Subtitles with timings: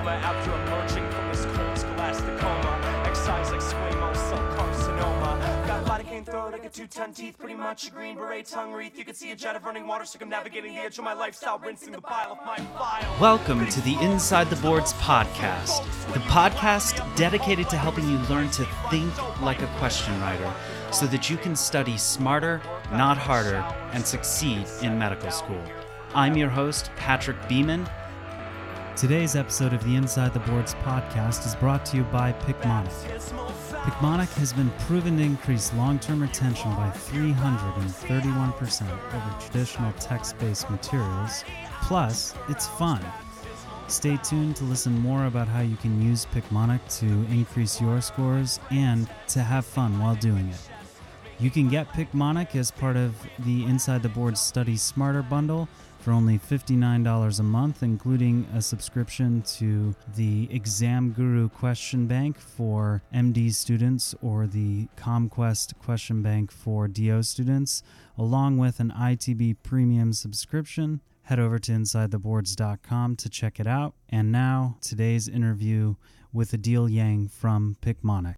[0.00, 3.02] coma after emerging from this cold scholastic coma.
[3.04, 5.66] Excise like squamous cell carcinoma.
[5.66, 8.72] Got body cane throat, I got two ton teeth, pretty much a green beret tongue
[8.72, 8.98] wreath.
[8.98, 11.92] You can see a jet of running water circumnavigating the edge of my lifestyle, rinsing
[11.92, 13.20] the bile of my file.
[13.20, 18.64] Welcome to the Inside the Boards podcast, the podcast dedicated to helping you learn to
[18.90, 20.50] think like a question writer
[20.92, 22.62] so that you can study smarter,
[22.92, 23.62] not harder,
[23.92, 25.62] and succeed in medical school.
[26.14, 27.86] I'm your host, Patrick Beeman.
[28.96, 32.90] Today's episode of the Inside the Boards podcast is brought to you by Picmonic.
[33.84, 40.68] Picmonic has been proven to increase long term retention by 331% over traditional text based
[40.68, 41.44] materials.
[41.82, 43.02] Plus, it's fun.
[43.88, 48.60] Stay tuned to listen more about how you can use Picmonic to increase your scores
[48.70, 50.68] and to have fun while doing it.
[51.38, 55.68] You can get Picmonic as part of the Inside the Boards Study Smarter bundle
[56.00, 63.02] for only $59 a month, including a subscription to the Exam Guru Question Bank for
[63.14, 67.82] MD students or the ComQuest Question Bank for DO students,
[68.16, 71.00] along with an ITB Premium subscription.
[71.22, 73.94] Head over to InsideTheBoards.com to check it out.
[74.08, 75.96] And now, today's interview
[76.32, 78.34] with Adil Yang from Picmonic.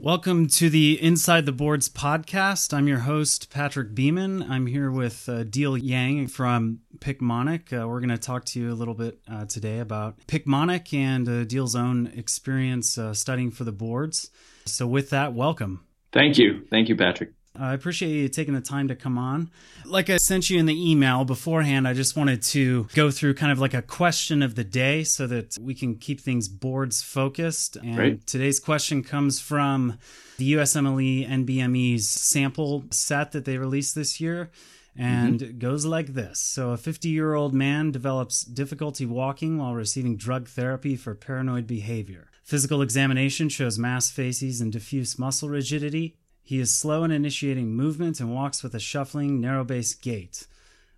[0.00, 2.72] Welcome to the Inside the Boards podcast.
[2.72, 4.44] I'm your host, Patrick Beeman.
[4.48, 7.72] I'm here with uh, Deal Yang from Picmonic.
[7.72, 11.28] Uh, we're going to talk to you a little bit uh, today about Picmonic and
[11.28, 14.30] uh, Deal's own experience uh, studying for the boards.
[14.66, 15.84] So, with that, welcome.
[16.12, 16.64] Thank you.
[16.70, 17.32] Thank you, Patrick.
[17.56, 19.50] I appreciate you taking the time to come on.
[19.84, 23.50] Like I sent you in the email beforehand, I just wanted to go through kind
[23.50, 27.76] of like a question of the day so that we can keep things boards focused.
[27.76, 28.26] And Great.
[28.26, 29.98] today's question comes from
[30.36, 34.50] the USMLE NBME's sample set that they released this year.
[34.96, 35.50] And mm-hmm.
[35.50, 36.40] it goes like this.
[36.40, 41.68] So, a 50 year old man develops difficulty walking while receiving drug therapy for paranoid
[41.68, 42.30] behavior.
[42.42, 46.16] Physical examination shows masked facies and diffuse muscle rigidity.
[46.48, 50.46] He is slow in initiating movement and walks with a shuffling, narrow based gait.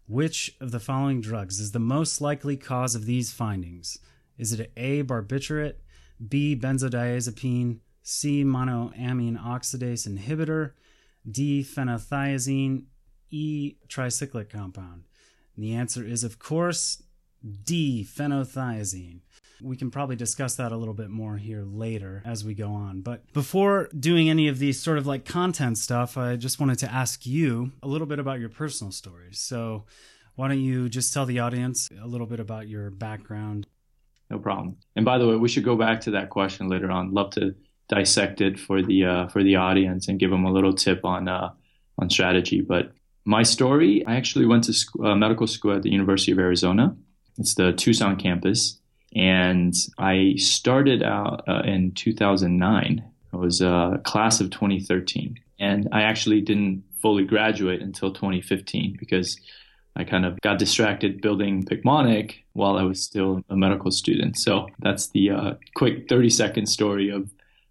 [0.07, 3.99] Which of the following drugs is the most likely cause of these findings?
[4.39, 5.03] Is it A.
[5.03, 5.75] barbiturate,
[6.29, 6.55] B.
[6.55, 8.45] benzodiazepine, C.
[8.45, 10.71] monoamine oxidase inhibitor,
[11.29, 11.65] D.
[11.65, 12.85] phenothiazine,
[13.31, 13.75] E.
[13.89, 15.03] tricyclic compound?
[15.57, 17.03] And the answer is, of course,
[17.65, 18.07] D.
[18.09, 19.21] phenothiazine.
[19.63, 23.03] We can probably discuss that a little bit more here later as we go on.
[23.03, 26.91] But before doing any of these sort of like content stuff, I just wanted to
[26.91, 29.39] ask you a little bit about your personal stories.
[29.39, 29.85] So,
[30.37, 33.67] why don't you just tell the audience a little bit about your background?
[34.31, 34.77] No problem.
[34.97, 37.13] And by the way, we should go back to that question later on.
[37.13, 37.55] Love to
[37.89, 41.29] dissect it for the uh, for the audience and give them a little tip on
[41.29, 41.51] uh,
[41.99, 42.61] on strategy.
[42.63, 42.93] But
[43.25, 46.97] my story, I actually went to sc- uh, medical school at the University of Arizona.
[47.39, 48.79] It's the Tucson campus,
[49.15, 53.05] and I started out uh, in 2009.
[53.33, 59.39] I was a class of 2013, and I actually didn't fully graduate until 2015 because
[59.97, 64.39] I kind of got distracted building Picmonic while I was still a medical student.
[64.39, 67.31] So that's the uh, quick 30 second story of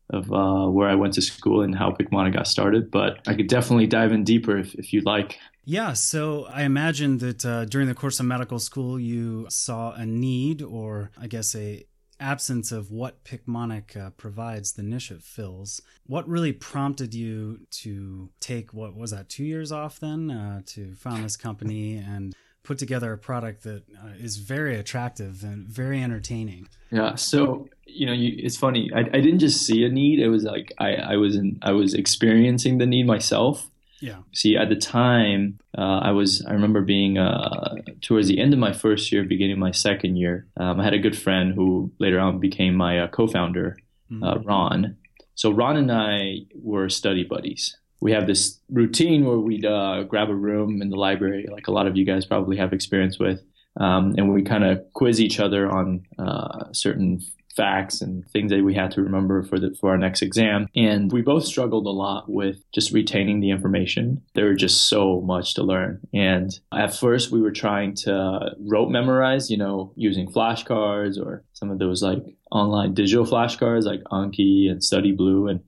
[0.10, 2.92] of uh, where I went to school and how Picmonic got started.
[2.92, 5.38] But I could definitely dive in deeper if, if you'd like.
[5.66, 10.06] Yeah, so I imagine that uh, during the course of medical school, you saw a
[10.06, 11.86] need, or I guess a
[12.20, 15.82] absence of what Picmonic uh, provides, the niche it fills.
[16.06, 20.96] What really prompted you to take what was that two years off then uh, to
[20.96, 22.36] found this company and
[22.70, 26.70] put together a product that uh, is very attractive and very entertaining?
[26.92, 27.16] Yeah.
[27.16, 28.92] So you know, you, it's funny.
[28.96, 30.20] I, I didn't just see a need.
[30.20, 33.72] It was like I, I was in, I was experiencing the need myself.
[34.02, 34.20] Yeah.
[34.32, 38.60] See, at the time, uh, I was, I remember being uh, towards the end of
[38.60, 40.46] my first year, beginning my second year.
[40.56, 43.78] Um, I had a good friend who later on became my uh, co-founder,
[44.24, 44.96] uh, Ron.
[45.34, 47.76] So Ron and I were study buddies.
[48.02, 51.72] We have this routine where we'd uh, grab a room in the library, like a
[51.72, 53.42] lot of you guys probably have experience with,
[53.78, 57.22] um, and we kind of quiz each other on uh, certain
[57.60, 60.68] facts and things that we had to remember for the for our next exam.
[60.78, 64.22] And we both struggled a lot with just retaining the information.
[64.34, 66.00] There was just so much to learn.
[66.14, 71.70] And at first we were trying to rote memorize, you know, using flashcards or some
[71.70, 75.60] of those like online digital flashcards like Anki and Study Blue and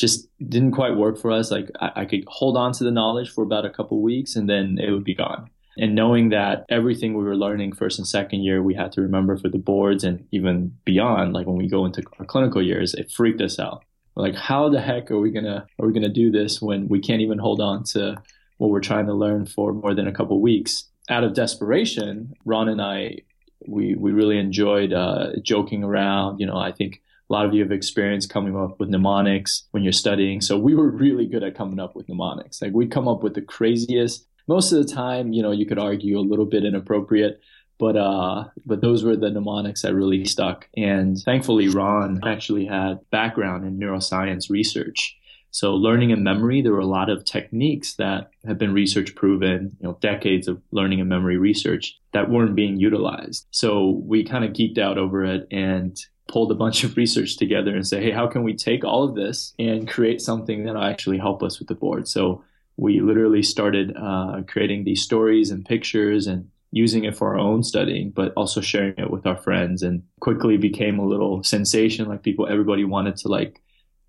[0.00, 1.50] just didn't quite work for us.
[1.50, 4.48] Like I, I could hold on to the knowledge for about a couple weeks and
[4.48, 5.50] then it would be gone.
[5.76, 9.36] And knowing that everything we were learning first and second year, we had to remember
[9.36, 13.10] for the boards and even beyond, like when we go into our clinical years, it
[13.10, 13.84] freaked us out.
[14.14, 16.98] We're like, how the heck are we gonna are we gonna do this when we
[16.98, 18.16] can't even hold on to
[18.56, 20.84] what we're trying to learn for more than a couple weeks?
[21.08, 23.18] Out of desperation, Ron and I
[23.66, 26.40] we we really enjoyed uh, joking around.
[26.40, 27.00] You know, I think
[27.30, 30.40] a lot of you have experience coming up with mnemonics when you're studying.
[30.40, 32.60] So we were really good at coming up with mnemonics.
[32.60, 34.26] Like we'd come up with the craziest.
[34.48, 37.40] Most of the time, you know, you could argue a little bit inappropriate,
[37.78, 40.68] but uh, but those were the mnemonics that really stuck.
[40.76, 45.16] And thankfully, Ron actually had background in neuroscience research.
[45.52, 49.76] So learning and memory, there were a lot of techniques that have been research proven,
[49.80, 53.46] you know, decades of learning and memory research that weren't being utilized.
[53.50, 55.96] So we kind of geeked out over it and
[56.30, 59.14] pulled a bunch of research together and say, hey, how can we take all of
[59.14, 62.08] this and create something that'll actually help us with the board?
[62.08, 62.42] So
[62.76, 67.62] we literally started uh, creating these stories and pictures and using it for our own
[67.62, 72.08] studying, but also sharing it with our friends and quickly became a little sensation.
[72.08, 73.60] Like people, everybody wanted to like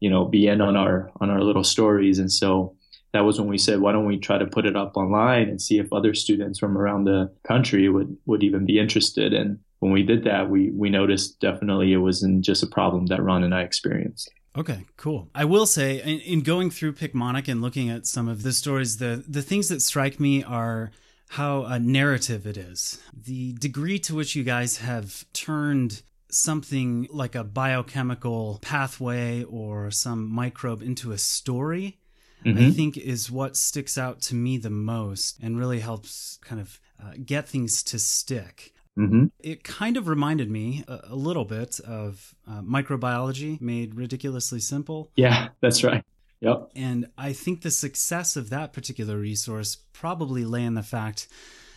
[0.01, 2.19] you know, be in on our on our little stories.
[2.19, 2.75] And so
[3.13, 5.61] that was when we said, why don't we try to put it up online and
[5.61, 9.33] see if other students from around the country would would even be interested.
[9.33, 13.21] And when we did that, we we noticed definitely it wasn't just a problem that
[13.21, 14.31] Ron and I experienced.
[14.55, 15.29] Okay, cool.
[15.33, 18.97] I will say, in, in going through Picmonic and looking at some of the stories,
[18.97, 20.91] the the things that strike me are
[21.29, 23.01] how a narrative it is.
[23.11, 30.31] The degree to which you guys have turned something like a biochemical pathway or some
[30.31, 31.97] microbe into a story,
[32.45, 32.67] mm-hmm.
[32.67, 36.79] I think is what sticks out to me the most and really helps kind of
[37.01, 38.73] uh, get things to stick.
[38.97, 39.25] Mm-hmm.
[39.39, 45.11] It kind of reminded me a, a little bit of uh, microbiology made ridiculously simple.
[45.15, 46.03] Yeah, that's right.
[46.41, 46.71] Yep.
[46.75, 51.27] And I think the success of that particular resource probably lay in the fact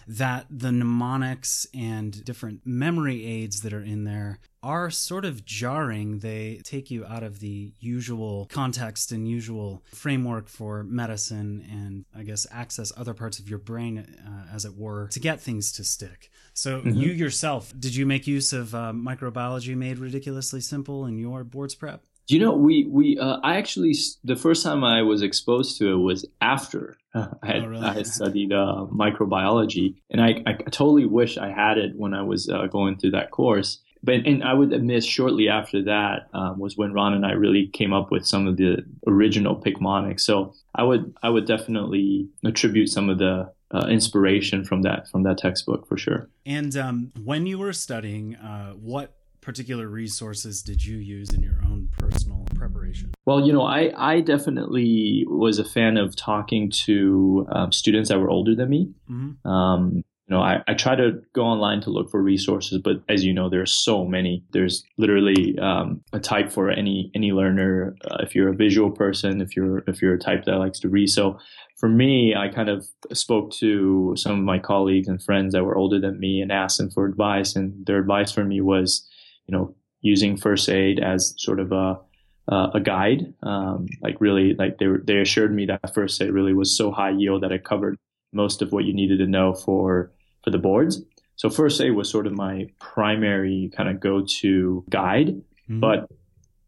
[0.06, 6.21] that the mnemonics and different memory aids that are in there are sort of jarring.
[6.21, 12.23] They take you out of the usual context and usual framework for medicine and I
[12.23, 15.85] guess access other parts of your brain, uh, as it were, to get things to
[15.85, 16.31] stick.
[16.55, 16.91] So, mm-hmm.
[16.91, 21.75] you yourself, did you make use of uh, microbiology made ridiculously simple in your boards
[21.75, 22.03] prep?
[22.29, 25.97] You know we we uh, I actually the first time I was exposed to it
[25.97, 27.87] was after I had, oh, really?
[27.87, 32.23] I had studied uh, microbiology, and I, I totally wish I had it when I
[32.23, 33.81] was uh, going through that course.
[34.03, 37.69] But and I would admit, shortly after that um, was when Ron and I really
[37.69, 40.20] came up with some of the original Picmonics.
[40.20, 45.23] So I would I would definitely attribute some of the uh, inspiration from that from
[45.23, 46.29] that textbook for sure.
[46.44, 51.61] And um, when you were studying, uh, what particular resources did you use in your
[51.64, 53.12] own personal preparation?
[53.26, 58.19] Well, you know, I, I definitely was a fan of talking to um, students that
[58.19, 58.91] were older than me.
[59.11, 59.49] Mm-hmm.
[59.49, 63.26] Um, you know, I, I try to go online to look for resources, but as
[63.26, 64.43] you know, there's so many.
[64.52, 67.94] There's literally um, a type for any any learner.
[68.11, 70.88] Uh, if you're a visual person, if you're if you're a type that likes to
[70.88, 71.38] read, so
[71.76, 75.76] for me, I kind of spoke to some of my colleagues and friends that were
[75.76, 79.06] older than me and asked them for advice, and their advice for me was
[79.46, 81.99] you know, using first aid as sort of a
[82.46, 83.32] uh, a guide.
[83.43, 86.91] Um, like really, like they were, they assured me that first aid really was so
[86.91, 87.96] high yield that it covered
[88.32, 90.12] most of what you needed to know for
[90.43, 91.00] for the boards.
[91.37, 95.29] So first aid was sort of my primary kind of go to guide.
[95.29, 95.81] Mm-hmm.
[95.81, 96.08] But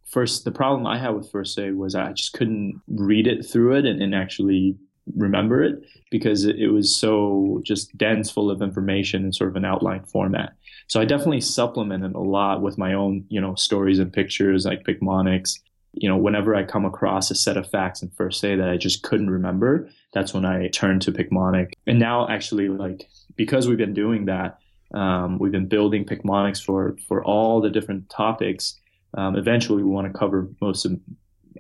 [0.07, 3.77] first, the problem I had with first aid was I just couldn't read it through
[3.77, 4.77] it and, and actually
[5.15, 9.57] remember it because it, it was so just dense, full of information in sort of
[9.57, 10.55] an outline format.
[10.89, 14.85] So I definitely supplemented a lot with my own, you know, stories and pictures like
[14.85, 15.59] Picmonics.
[15.93, 18.77] You know, whenever I come across a set of facts in first aid that I
[18.77, 21.73] just couldn't remember, that's when I turned to Picmonic.
[21.87, 24.59] And now actually like because we've been doing that,
[24.95, 28.79] um, we've been building Picmonics for for all the different topics.
[29.15, 31.01] Um, eventually, we want to cover most of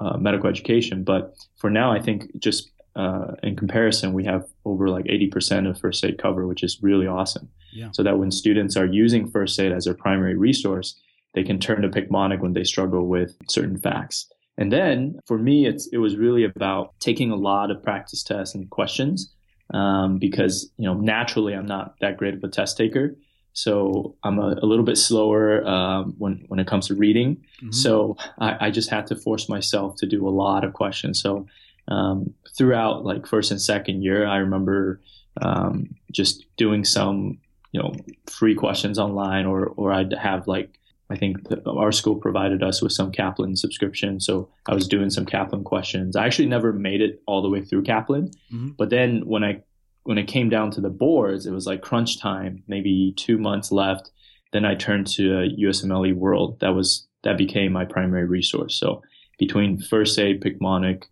[0.01, 4.89] uh, medical education, but for now, I think just uh, in comparison, we have over
[4.89, 7.49] like 80% of first aid cover, which is really awesome.
[7.73, 7.91] Yeah.
[7.93, 10.99] So that when students are using first aid as their primary resource,
[11.35, 14.27] they can turn to Picmonic when they struggle with certain facts.
[14.57, 18.55] And then for me, it's, it was really about taking a lot of practice tests
[18.55, 19.35] and questions
[19.75, 23.15] um, because, you know, naturally I'm not that great of a test taker.
[23.53, 27.37] So I'm a, a little bit slower um, when when it comes to reading.
[27.37, 27.73] Mm-hmm.
[27.73, 31.23] So I, I, just had to force myself to do a lot of questions.
[31.23, 31.47] So
[31.89, 35.01] um, throughout like first and second year, I remember
[35.41, 37.39] um, just doing some
[37.73, 37.95] you know
[38.27, 40.79] free questions online, or or I'd have like
[41.11, 45.11] I think the, our school provided us with some Kaplan subscription, so I was doing
[45.11, 46.17] some Kaplan questions.
[46.17, 48.71] I actually never made it all the way through Kaplan, mm-hmm.
[48.79, 49.63] but then when I
[50.05, 53.73] when it came down to the boards, it was like crunch time, maybe two months
[53.73, 54.11] left.
[54.53, 56.61] Then I turned to USMLE World.
[56.61, 58.79] That was that became my primary resource.
[58.79, 59.03] So
[59.39, 61.05] between First Aid, Picmonic,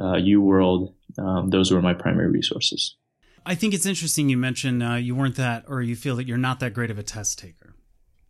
[0.00, 0.94] uh, UWorld.
[1.18, 2.96] Um, those were my primary resources.
[3.44, 6.36] I think it's interesting you mentioned uh, you weren't that, or you feel that you're
[6.36, 7.74] not that great of a test taker.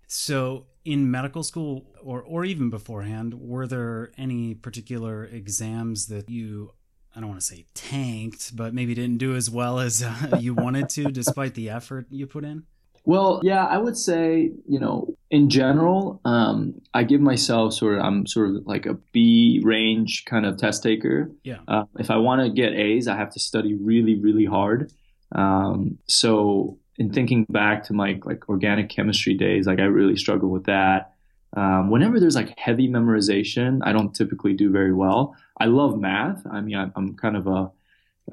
[0.07, 6.73] So, in medical school or, or even beforehand, were there any particular exams that you,
[7.15, 10.55] I don't want to say tanked, but maybe didn't do as well as uh, you
[10.55, 12.65] wanted to despite the effort you put in?
[13.05, 18.05] Well, yeah, I would say, you know, in general, um, I give myself sort of,
[18.05, 21.31] I'm sort of like a B range kind of test taker.
[21.43, 21.59] Yeah.
[21.67, 24.93] Uh, if I want to get A's, I have to study really, really hard.
[25.33, 30.51] Um, so in thinking back to my like organic chemistry days, like I really struggle
[30.51, 31.15] with that.
[31.57, 35.35] Um, whenever there's like heavy memorization, I don't typically do very well.
[35.59, 36.47] I love math.
[36.51, 37.71] I mean, I'm, I'm kind of a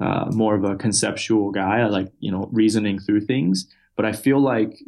[0.00, 1.80] uh, more of a conceptual guy.
[1.80, 4.78] I like you know reasoning through things, but I feel like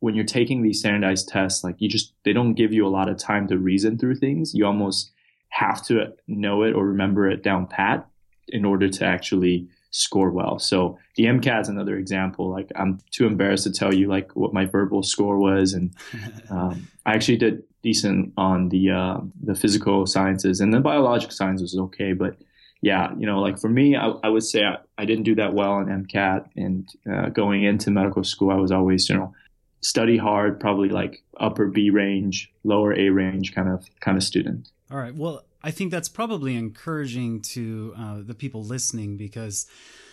[0.00, 3.08] when you're taking these standardized tests, like you just they don't give you a lot
[3.08, 4.54] of time to reason through things.
[4.54, 5.10] You almost
[5.50, 8.06] have to know it or remember it down pat
[8.48, 10.58] in order to actually score well.
[10.58, 12.50] So the MCAT is another example.
[12.50, 15.94] Like I'm too embarrassed to tell you like what my verbal score was, and
[16.50, 21.74] um, I actually did decent on the uh, the physical sciences and the biological sciences
[21.74, 22.36] was okay, but
[22.82, 25.52] yeah, you know, like for me, I, I would say I, I, didn't do that
[25.52, 29.34] well in MCAT, and uh, going into medical school, I was always you know
[29.82, 34.70] study hard, probably like upper B range, lower A range kind of kind of student.
[34.90, 35.14] All right.
[35.14, 39.66] Well, I think that's probably encouraging to uh, the people listening because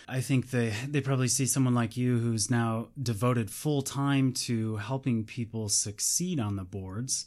[0.06, 4.76] I think they they probably see someone like you who's now devoted full time to
[4.76, 7.26] helping people succeed on the boards.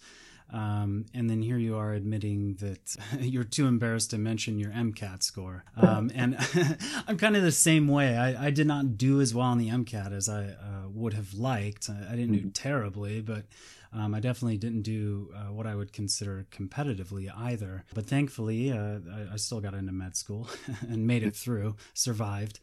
[0.54, 5.24] Um, and then here you are admitting that you're too embarrassed to mention your MCAT
[5.24, 5.64] score.
[5.78, 6.36] Um, and
[7.08, 8.18] I'm kind of the same way.
[8.18, 11.34] I, I, did not do as well on the MCAT as I uh, would have
[11.34, 11.90] liked.
[11.90, 12.50] I, I didn't do mm-hmm.
[12.50, 13.46] terribly, but
[13.94, 17.86] um, I definitely didn't do uh, what I would consider competitively either.
[17.94, 20.50] But thankfully, uh, I, I, still got into med school
[20.82, 22.60] and made it through, survived.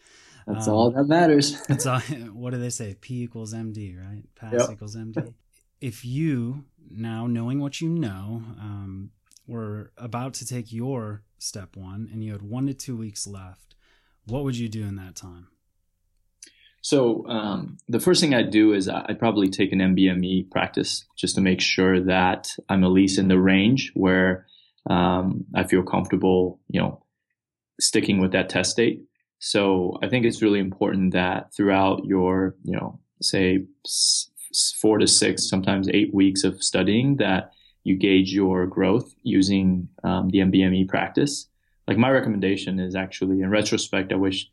[0.47, 1.61] That's um, all that matters.
[1.67, 2.97] that's all, what do they say?
[3.01, 4.23] P equals MD, right?
[4.37, 4.71] Pass yep.
[4.73, 5.35] equals MD.
[5.81, 9.11] If you, now knowing what you know, um,
[9.47, 13.75] were about to take your step one and you had one to two weeks left,
[14.27, 15.49] what would you do in that time?
[16.81, 21.35] So um, the first thing I'd do is I'd probably take an NBME practice just
[21.35, 24.47] to make sure that I'm at least in the range where
[24.89, 27.03] um, I feel comfortable, you know,
[27.81, 29.03] sticking with that test date.
[29.39, 33.67] So I think it's really important that throughout your, you know, say
[34.81, 37.53] four to six, sometimes eight weeks of studying, that
[37.85, 41.49] you gauge your growth using um, the NBME practice.
[41.87, 44.51] Like my recommendation is actually, in retrospect, I wish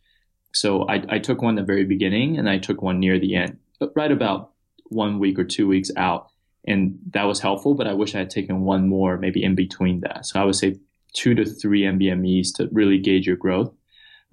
[0.56, 3.58] so I, I took one the very beginning and I took one near the end,
[3.94, 4.52] right about
[4.86, 6.30] one week or two weeks out.
[6.66, 10.00] And that was helpful, but I wish I had taken one more maybe in between
[10.02, 10.25] that.
[10.25, 10.80] So I would say
[11.14, 13.74] two to three NBMEs to really gauge your growth.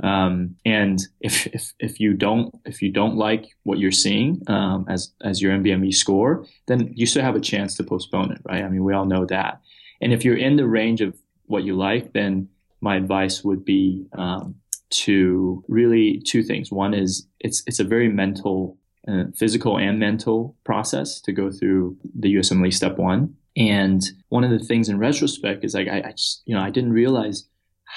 [0.02, 4.84] Um, and if, if, if you don't, if you don't like what you're seeing, um,
[4.88, 8.64] as, as your NBME score, then you still have a chance to postpone it, right?
[8.64, 9.60] I mean, we all know that.
[10.00, 11.14] And if you're in the range of
[11.46, 12.48] what you like, then
[12.80, 14.56] my advice would be, um,
[14.92, 16.70] to really two things.
[16.70, 18.78] One is it's it's a very mental,
[19.08, 23.34] uh, physical and mental process to go through the USMLE step one.
[23.56, 26.70] And one of the things in retrospect is like I, I just you know I
[26.70, 27.44] didn't realize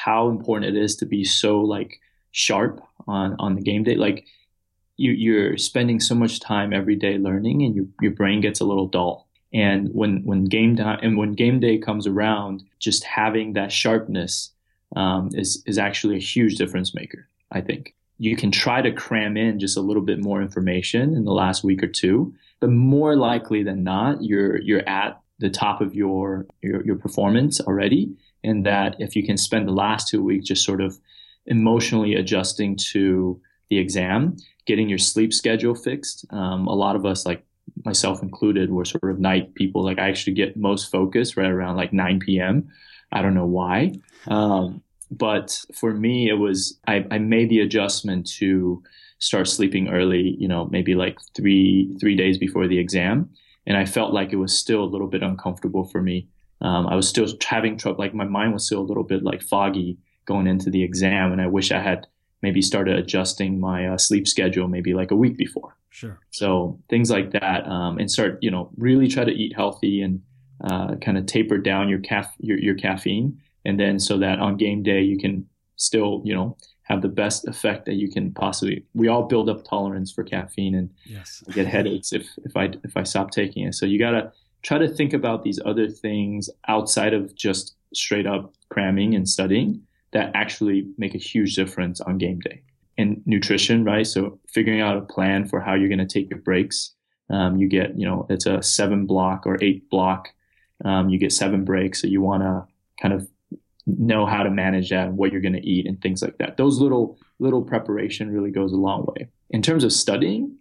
[0.05, 1.99] how important it is to be so like
[2.31, 3.95] sharp on on the game day.
[3.95, 4.25] Like
[4.97, 8.65] you you're spending so much time every day learning, and your your brain gets a
[8.65, 9.27] little dull.
[9.51, 14.51] And when when game time and when game day comes around, just having that sharpness
[14.95, 17.27] um, is is actually a huge difference maker.
[17.51, 21.25] I think you can try to cram in just a little bit more information in
[21.25, 25.81] the last week or two, but more likely than not, you're you're at the top
[25.81, 30.23] of your your, your performance already, and that if you can spend the last two
[30.23, 30.97] weeks just sort of
[31.45, 34.35] emotionally adjusting to the exam,
[34.65, 36.25] getting your sleep schedule fixed.
[36.31, 37.43] Um, a lot of us, like
[37.83, 39.83] myself included, were sort of night people.
[39.83, 42.67] Like I actually get most focused right around like 9 p.m.
[43.11, 43.93] I don't know why.
[44.27, 48.83] Um, but for me, it was, I, I made the adjustment to
[49.19, 53.29] start sleeping early, you know, maybe like three, three days before the exam.
[53.67, 56.27] And I felt like it was still a little bit uncomfortable for me.
[56.65, 59.41] Um, I was still having trouble, like my mind was still a little bit like
[59.41, 61.31] foggy going into the exam.
[61.31, 62.07] And I wish I had
[62.41, 65.75] maybe started adjusting my uh, sleep schedule maybe like a week before.
[65.89, 66.19] Sure.
[66.31, 70.21] So things like that, um, and start, you know, really try to eat healthy and
[70.63, 74.55] uh, kind of taper down your, caf- your, your caffeine and then so that on
[74.55, 75.45] game day you can
[75.75, 79.65] still you know have the best effect that you can possibly we all build up
[79.65, 81.43] tolerance for caffeine and yes.
[81.51, 84.31] get headaches if if i if i stop taking it so you got to
[84.65, 89.81] try to think about these other things outside of just straight up cramming and studying
[90.11, 92.61] that actually make a huge difference on game day
[92.97, 96.39] and nutrition right so figuring out a plan for how you're going to take your
[96.39, 96.95] breaks
[97.29, 100.29] Um, you get, you know, it's a seven block or eight block.
[100.83, 102.01] Um, you get seven breaks.
[102.01, 102.65] So you want to
[103.01, 103.27] kind of
[103.87, 106.57] know how to manage that and what you're going to eat and things like that.
[106.57, 109.29] Those little, little preparation really goes a long way.
[109.49, 110.57] In terms of studying,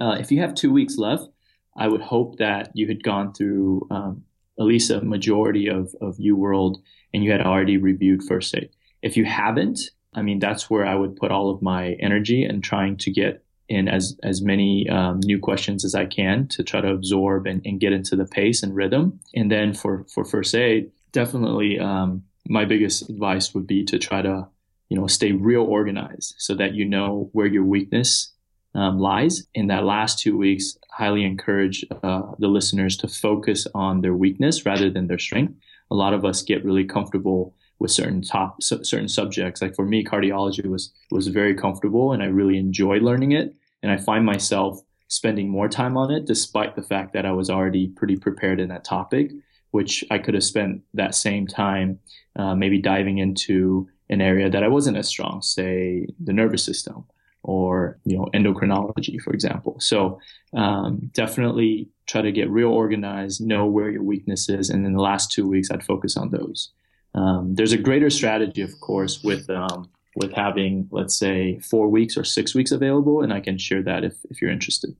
[0.00, 1.28] uh, if you have two weeks left,
[1.76, 4.24] I would hope that you had gone through um,
[4.58, 6.76] at least a majority of, of UWorld
[7.12, 8.70] and you had already reviewed first aid.
[9.02, 9.80] If you haven't,
[10.14, 13.44] I mean, that's where I would put all of my energy and trying to get
[13.68, 17.62] in as, as many um, new questions as I can to try to absorb and,
[17.64, 19.20] and, get into the pace and rhythm.
[19.34, 24.20] And then for, for first aid, definitely um, my biggest advice would be to try
[24.20, 24.46] to,
[24.90, 28.33] you know, stay real organized so that you know where your weakness
[28.74, 29.46] um, lies.
[29.54, 34.66] In that last two weeks, highly encourage uh, the listeners to focus on their weakness
[34.66, 35.54] rather than their strength.
[35.90, 39.60] A lot of us get really comfortable with certain top certain subjects.
[39.60, 43.54] Like for me, cardiology was was very comfortable, and I really enjoyed learning it.
[43.82, 47.50] And I find myself spending more time on it, despite the fact that I was
[47.50, 49.30] already pretty prepared in that topic.
[49.70, 51.98] Which I could have spent that same time,
[52.36, 57.06] uh, maybe diving into an area that I wasn't as strong, say the nervous system
[57.44, 59.76] or you know endocrinology, for example.
[59.78, 60.18] So
[60.54, 65.02] um, definitely try to get real organized, know where your weakness is, and in the
[65.02, 66.72] last two weeks, I'd focus on those.
[67.14, 72.16] Um, there's a greater strategy, of course, with um, with having let's say four weeks
[72.16, 74.96] or six weeks available, and I can share that if if you're interested.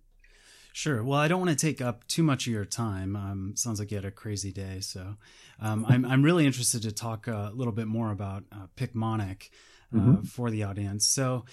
[0.75, 1.05] Sure.
[1.05, 3.15] Well, I don't want to take up too much of your time.
[3.15, 5.17] Um, sounds like you had a crazy day, so
[5.61, 9.49] um, I'm I'm really interested to talk a little bit more about uh, Picmonic
[9.95, 10.23] uh, mm-hmm.
[10.25, 11.07] for the audience.
[11.07, 11.47] So.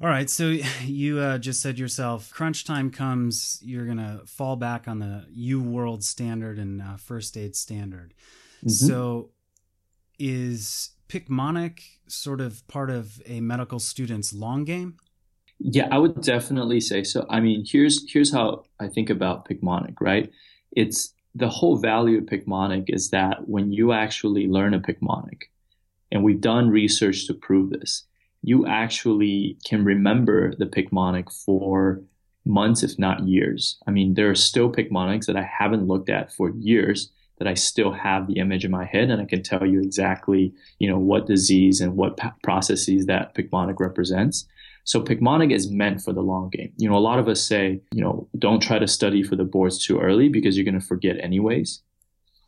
[0.00, 0.44] All right, so
[0.84, 5.62] you uh, just said yourself, crunch time comes, you're gonna fall back on the U
[5.62, 8.14] World standard and uh, first aid standard.
[8.58, 8.68] Mm-hmm.
[8.68, 9.30] So,
[10.18, 14.96] is Picmonic sort of part of a medical student's long game?
[15.58, 17.26] Yeah, I would definitely say so.
[17.28, 20.30] I mean, here's here's how I think about Picmonic, right?
[20.72, 25.42] It's the whole value of Picmonic is that when you actually learn a Picmonic,
[26.10, 28.04] and we've done research to prove this,
[28.42, 32.02] you actually can remember the Picmonic for
[32.44, 33.78] months, if not years.
[33.86, 37.54] I mean, there are still Picmonics that I haven't looked at for years that I
[37.54, 40.98] still have the image in my head and I can tell you exactly, you know,
[40.98, 44.46] what disease and what processes that Picmonic represents.
[44.84, 46.72] So Picmonic is meant for the long game.
[46.76, 49.44] You know, a lot of us say, you know, don't try to study for the
[49.44, 51.82] boards too early because you're going to forget anyways.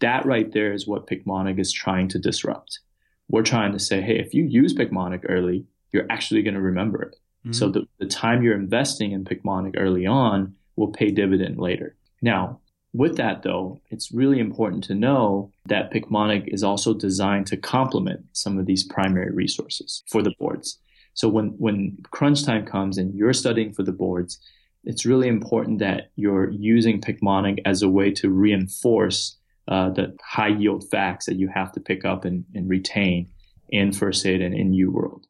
[0.01, 2.81] That right there is what Picmonic is trying to disrupt.
[3.29, 7.03] We're trying to say, hey, if you use Picmonic early, you're actually going to remember
[7.03, 7.17] it.
[7.45, 7.53] Mm-hmm.
[7.53, 11.97] So the, the time you're investing in Picmonic early on will pay dividend later.
[12.21, 12.61] Now,
[12.95, 18.27] with that, though, it's really important to know that Picmonic is also designed to complement
[18.33, 20.79] some of these primary resources for the boards.
[21.15, 24.39] So when, when crunch time comes and you're studying for the boards,
[24.85, 30.49] it's really important that you're using Picmonic as a way to reinforce uh, the high
[30.49, 33.29] yield facts that you have to pick up and, and retain
[33.71, 35.23] in first aid and in UWorld.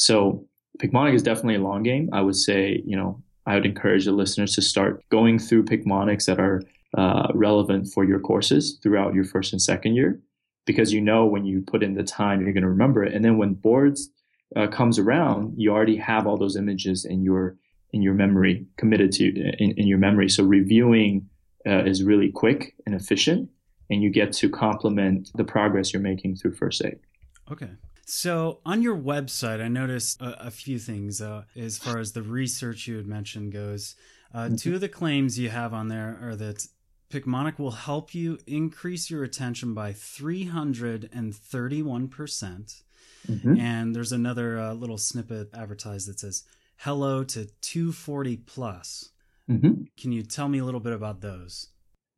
[0.00, 0.46] So
[0.78, 2.08] Picmonic is definitely a long game.
[2.12, 6.24] I would say, you know, I would encourage the listeners to start going through Picmonics
[6.24, 6.62] that are
[6.96, 10.18] uh, relevant for your courses throughout your first and second year
[10.64, 13.12] because you know when you put in the time you're going to remember it.
[13.12, 14.10] And then when boards
[14.56, 17.56] uh, comes around you already have all those images in your
[17.92, 19.24] in your memory committed to
[19.62, 20.28] in, in your memory.
[20.28, 21.28] So reviewing
[21.66, 23.50] uh, is really quick and efficient
[23.90, 26.98] and you get to complement the progress you're making through first aid
[27.52, 27.70] okay
[28.10, 32.22] so on your website i noticed a, a few things uh, as far as the
[32.22, 33.96] research you had mentioned goes
[34.32, 34.54] uh, mm-hmm.
[34.56, 36.66] Two of the claims you have on there are that
[37.10, 42.10] Picmonic will help you increase your attention by 331%.
[42.10, 42.82] percent
[43.28, 46.44] mm hmm And there's another uh, little snippet advertised that says,
[46.78, 49.10] hello to 240 plus.
[49.50, 49.82] Mm-hmm.
[50.00, 51.68] Can you tell me a little bit about those?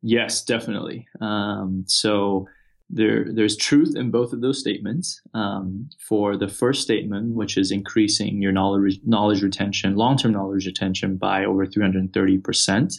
[0.01, 1.07] Yes, definitely.
[1.19, 2.47] Um, so
[2.93, 5.21] there, there's truth in both of those statements.
[5.33, 11.17] Um, for the first statement, which is increasing your knowledge, knowledge retention, long-term knowledge retention
[11.17, 12.93] by over 330 percent,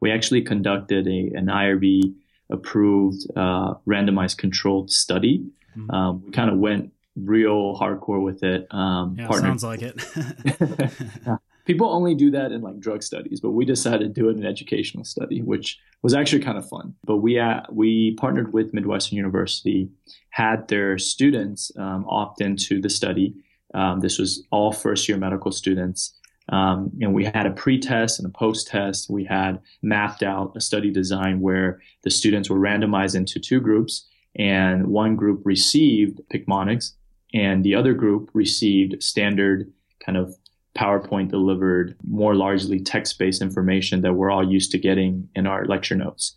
[0.00, 2.14] we actually conducted a, an IRB
[2.50, 5.46] approved uh, randomized controlled study.
[5.76, 5.90] Mm-hmm.
[5.90, 8.66] Um, we kind of went real hardcore with it.
[8.70, 9.96] Um, yeah, sounds like it.
[11.68, 14.38] People only do that in like drug studies, but we decided to do it in
[14.38, 16.94] an educational study, which was actually kind of fun.
[17.04, 19.90] But we uh, we partnered with Midwestern University,
[20.30, 23.34] had their students um, opt into the study.
[23.74, 26.14] Um, this was all first year medical students.
[26.48, 29.10] Um, and we had a pre-test and a post-test.
[29.10, 34.08] We had mapped out a study design where the students were randomized into two groups,
[34.36, 36.92] and one group received Picmonics,
[37.34, 39.70] and the other group received standard
[40.02, 40.34] kind of
[40.76, 45.64] PowerPoint delivered, more largely text based information that we're all used to getting in our
[45.66, 46.36] lecture notes.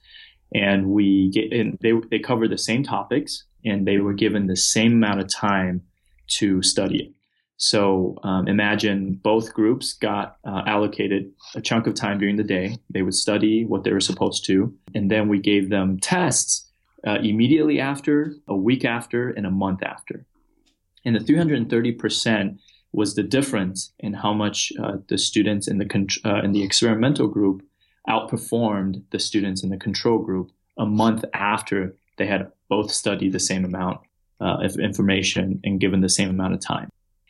[0.54, 4.56] And we get, and they, they cover the same topics and they were given the
[4.56, 5.82] same amount of time
[6.28, 7.14] to study it.
[7.58, 12.78] So um, imagine both groups got uh, allocated a chunk of time during the day.
[12.90, 16.72] They would study what they were supposed to, and then we gave them tests
[17.06, 20.26] uh, immediately after, a week after, and a month after.
[21.06, 22.58] And the 330%
[22.94, 27.28] was the difference in how much uh, the students in the uh, in the experimental
[27.28, 27.64] group
[28.08, 33.40] outperformed the students in the control group a month after they had both studied the
[33.40, 34.00] same amount
[34.40, 36.90] uh, of information and given the same amount of time.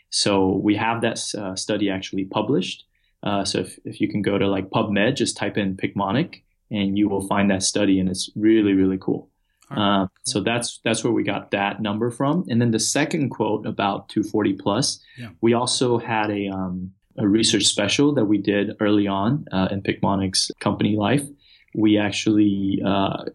[0.10, 2.86] So we have that uh, study actually published.
[3.24, 6.98] Uh, so if, if you can go to like PubMed, just type in Picmonic and
[6.98, 9.31] you will find that study and it's really, really cool.
[9.76, 12.46] Uh, so that's that's where we got that number from.
[12.50, 15.30] And then the second quote about 240 plus, yeah.
[15.42, 19.82] we also had a um, a research special that we did early on uh, in
[19.82, 21.24] Picmonic's company life.
[21.76, 23.26] We actually uh,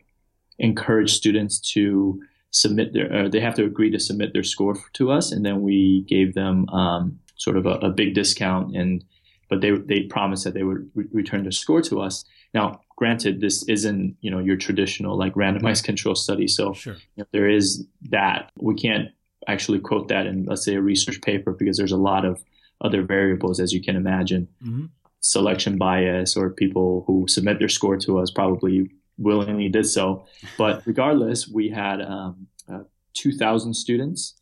[0.58, 5.10] encourage students to submit their, uh, they have to agree to submit their score to
[5.10, 9.04] us, and then we gave them um, sort of a, a, big discount, and
[9.48, 12.24] but they they promised that they would re- return their score to us.
[12.54, 16.94] Now, granted, this isn't you know your traditional like randomized control study, so sure.
[16.94, 19.10] you know, there is that we can't
[19.46, 22.42] actually quote that in let's say a research paper because there's a lot of
[22.80, 24.48] other variables as you can imagine.
[24.62, 24.86] Mm-hmm.
[25.20, 30.26] Selection bias or people who submit their score to us probably willingly did so.
[30.56, 34.34] But regardless, we had um, uh, 2,000 students,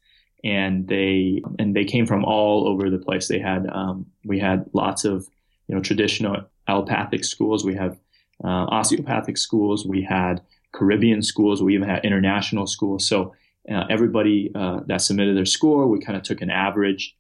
[0.43, 3.29] and they and they came from all over the place.
[3.29, 5.27] They had um, we had lots of
[5.69, 7.65] you know traditional allopathic schools.
[7.65, 7.99] We have
[8.43, 9.87] uh, osteopathic schools.
[9.87, 10.43] We had
[10.73, 11.63] Caribbean schools.
[11.63, 13.07] We even had international schools.
[13.07, 13.35] So
[13.71, 17.17] uh, everybody uh, that submitted their score, we kind of took an average,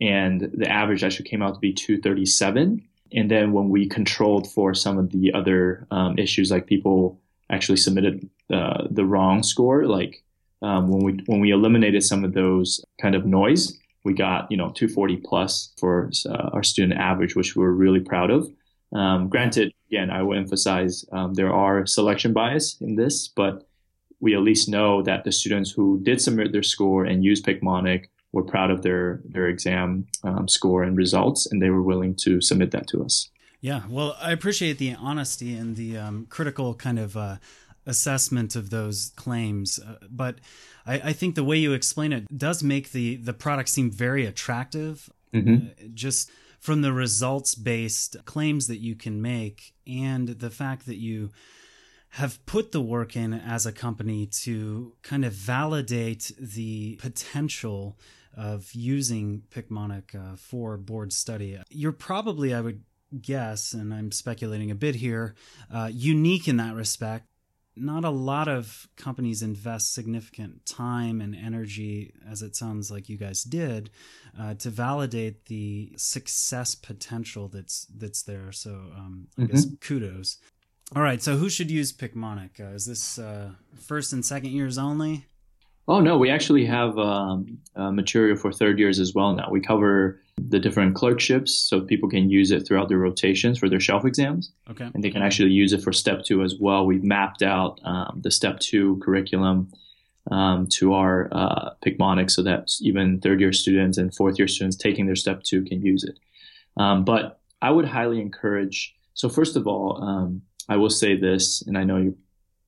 [0.00, 4.74] and the average actually came out to be 237 and then when we controlled for
[4.74, 10.22] some of the other um, issues, like people actually submitted uh, the wrong score, like
[10.60, 14.56] um, when we when we eliminated some of those kind of noise, we got you
[14.56, 18.48] know 240 plus for uh, our student average, which we are really proud of.
[18.92, 23.66] Um, granted, again, I will emphasize um, there are selection bias in this, but
[24.20, 28.06] we at least know that the students who did submit their score and use Picmonic
[28.32, 32.40] were proud of their their exam um, score and results, and they were willing to
[32.40, 33.30] submit that to us.
[33.60, 37.36] Yeah, well, I appreciate the honesty and the um, critical kind of uh,
[37.86, 40.36] assessment of those claims, uh, but
[40.86, 44.26] I, I, think the way you explain it does make the the product seem very
[44.26, 45.10] attractive.
[45.34, 45.66] Mm-hmm.
[45.66, 50.96] Uh, just from the results based claims that you can make, and the fact that
[50.96, 51.30] you
[52.10, 57.98] have put the work in as a company to kind of validate the potential
[58.34, 61.58] of using Picmonic uh, for board study.
[61.70, 62.82] You're probably, I would
[63.20, 65.34] guess, and I'm speculating a bit here,
[65.72, 67.27] uh, unique in that respect.
[67.80, 73.16] Not a lot of companies invest significant time and energy, as it sounds like you
[73.16, 73.90] guys did,
[74.38, 78.52] uh, to validate the success potential that's that's there.
[78.52, 79.52] So, um, I mm-hmm.
[79.52, 80.38] guess kudos.
[80.96, 82.60] All right, so who should use Picmonic?
[82.60, 85.26] Uh, is this uh, first and second years only?
[85.86, 89.48] Oh no, we actually have um, uh, material for third years as well now.
[89.50, 93.80] We cover the different clerkships, so people can use it throughout their rotations for their
[93.80, 94.52] shelf exams.
[94.70, 94.88] Okay.
[94.94, 96.86] And they can actually use it for step two as well.
[96.86, 99.70] We've mapped out um, the step two curriculum
[100.30, 104.76] um, to our uh, Picmonic so that even third year students and fourth year students
[104.76, 106.18] taking their step two can use it.
[106.76, 108.94] Um, but I would highly encourage.
[109.14, 112.16] So first of all, um, I will say this, and I know you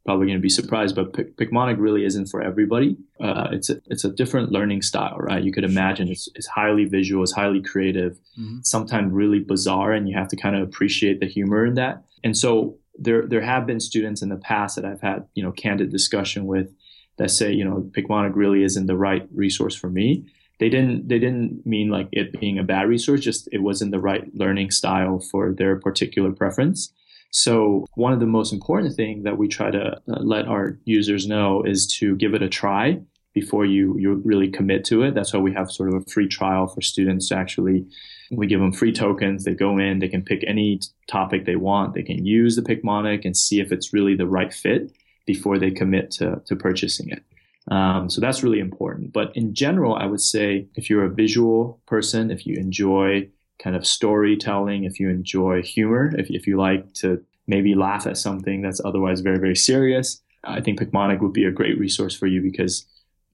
[0.04, 2.96] probably going to be surprised, but Picmonic really isn't for everybody.
[3.20, 5.42] Uh, it's a it's a different learning style, right?
[5.42, 8.58] You could imagine it's, it's highly visual, it's highly creative, mm-hmm.
[8.62, 12.02] sometimes really bizarre, and you have to kind of appreciate the humor in that.
[12.24, 15.52] And so there there have been students in the past that I've had you know
[15.52, 16.72] candid discussion with
[17.18, 20.24] that say you know Picmonic really isn't the right resource for me.
[20.58, 24.00] They didn't they didn't mean like it being a bad resource, just it wasn't the
[24.00, 26.92] right learning style for their particular preference.
[27.30, 31.26] So one of the most important thing that we try to uh, let our users
[31.26, 33.00] know is to give it a try
[33.32, 35.14] before you you really commit to it.
[35.14, 37.86] That's why we have sort of a free trial for students to actually
[38.30, 39.44] we give them free tokens.
[39.44, 41.94] They go in, they can pick any topic they want.
[41.94, 44.92] They can use the Picmonic and see if it's really the right fit
[45.26, 47.22] before they commit to, to purchasing it.
[47.70, 49.12] Um, so that's really important.
[49.12, 53.28] But in general, I would say if you're a visual person, if you enjoy
[53.62, 58.16] kind of storytelling, if you enjoy humor, if, if you like to maybe laugh at
[58.16, 62.26] something that's otherwise very, very serious, I think Picmonic would be a great resource for
[62.26, 62.86] you because,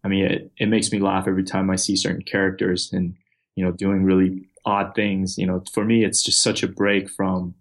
[0.05, 3.15] I mean, it, it makes me laugh every time I see certain characters and,
[3.55, 5.39] you know, doing really odd things.
[5.39, 7.55] You know, for me, it's just such a break from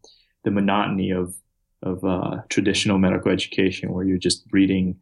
[0.43, 1.35] the monotony of
[1.83, 4.95] of uh, traditional medical education, where you're just reading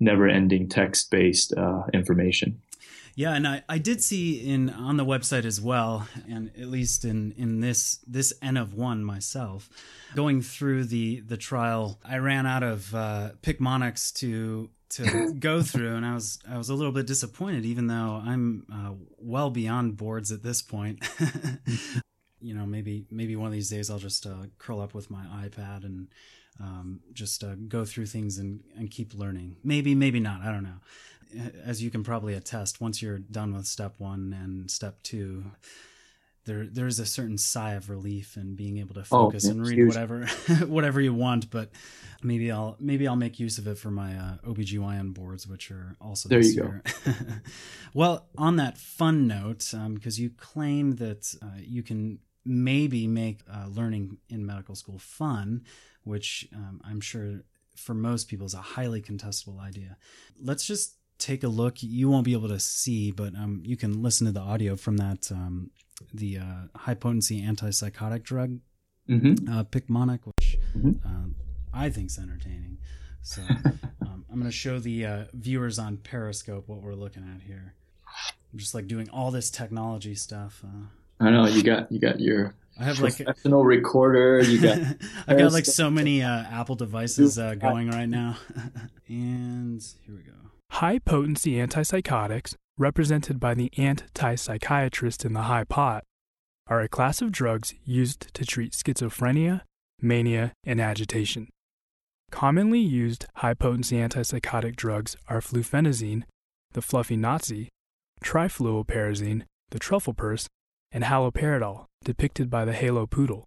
[0.00, 2.60] never-ending text-based uh, information.
[3.16, 7.04] Yeah, and I, I did see in on the website as well, and at least
[7.04, 9.68] in in this this N of one myself,
[10.16, 15.94] going through the the trial, I ran out of uh, Picmonics to to go through,
[15.94, 19.96] and I was I was a little bit disappointed, even though I'm uh, well beyond
[19.96, 21.06] boards at this point.
[22.40, 25.24] you know, maybe maybe one of these days I'll just uh, curl up with my
[25.46, 26.08] iPad and
[26.60, 29.56] um, just uh, go through things and, and keep learning.
[29.64, 30.40] Maybe, maybe not.
[30.40, 30.78] I don't know
[31.64, 35.44] as you can probably attest, once you're done with step one and step two,
[36.44, 39.66] there there's a certain sigh of relief in being able to oh, focus oh, and
[39.66, 40.26] read whatever
[40.66, 41.50] whatever you want.
[41.50, 41.70] But
[42.22, 45.96] maybe I'll maybe I'll make use of it for my uh, OBGYN boards, which are
[46.00, 46.40] also there.
[46.40, 46.82] you year.
[47.04, 47.12] go.
[47.94, 53.40] well, on that fun note, because um, you claim that uh, you can maybe make
[53.50, 55.62] uh, learning in medical school fun,
[56.02, 57.40] which um, I'm sure
[57.74, 59.96] for most people is a highly contestable idea.
[60.40, 61.82] Let's just take a look.
[61.82, 64.98] You won't be able to see, but um, you can listen to the audio from
[64.98, 65.70] that um,
[66.12, 68.58] the uh, high potency antipsychotic drug,
[69.08, 69.50] mm-hmm.
[69.50, 70.92] uh, Picmonic, which mm-hmm.
[71.04, 71.28] uh,
[71.72, 72.78] I is entertaining.
[73.22, 73.42] So
[74.02, 77.74] um, I'm going to show the uh, viewers on Periscope what we're looking at here.
[78.52, 80.62] I'm just like doing all this technology stuff.
[80.64, 80.86] Uh.
[81.20, 84.42] I know you got you got your I have like a professional recorder.
[84.42, 84.78] You got
[85.26, 88.36] I've got like so many uh, Apple devices uh, going right now.
[89.08, 90.32] and here we go.
[90.78, 96.02] High potency antipsychotics, represented by the antipsychiatrist in the high pot,
[96.66, 99.60] are a class of drugs used to treat schizophrenia,
[100.02, 101.48] mania, and agitation.
[102.32, 106.24] Commonly used high potency antipsychotic drugs are fluphenazine,
[106.72, 107.68] the fluffy Nazi,
[108.24, 110.48] trifluoperazine, the truffle purse,
[110.90, 113.44] and haloperidol, depicted by the halo poodle.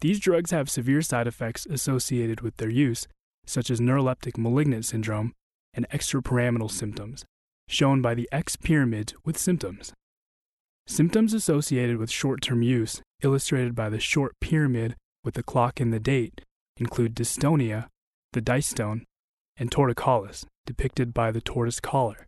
[0.00, 3.08] These drugs have severe side effects associated with their use,
[3.44, 5.32] such as neuroleptic malignant syndrome
[5.74, 7.24] and extrapyramidal symptoms,
[7.68, 9.92] shown by the X pyramids with symptoms.
[10.86, 15.92] Symptoms associated with short term use, illustrated by the short pyramid with the clock and
[15.92, 16.42] the date,
[16.76, 17.88] include dystonia,
[18.32, 19.04] the dice stone,
[19.56, 22.26] and torticollis, depicted by the tortoise collar.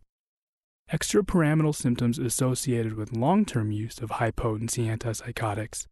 [0.91, 5.85] Extrapyramidal symptoms associated with long term use of high potency antipsychotics,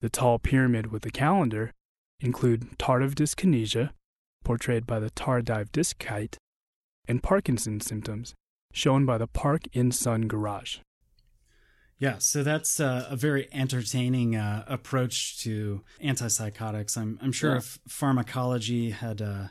[0.00, 1.72] the tall pyramid with the calendar,
[2.20, 3.90] include tardive dyskinesia,
[4.44, 6.38] portrayed by the tardive disc kite,
[7.08, 8.34] and Parkinson's symptoms,
[8.72, 10.78] shown by the Park in Sun garage.
[11.98, 16.96] Yeah, so that's uh, a very entertaining uh, approach to antipsychotics.
[16.96, 17.58] I'm I'm sure yeah.
[17.58, 19.48] if pharmacology had uh,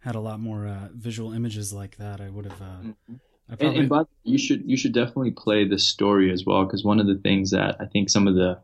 [0.00, 2.62] had a lot more uh, visual images like that, I would have.
[2.62, 3.14] Uh, mm-hmm.
[3.48, 3.66] Probably...
[3.66, 7.00] And, and but you should you should definitely play the story as well because one
[7.00, 8.60] of the things that I think some of the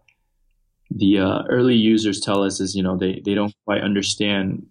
[0.92, 4.66] the uh, early users tell us is you know they they don't quite understand